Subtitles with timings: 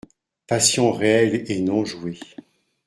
[0.47, 2.17] Passion réelle et non jouée.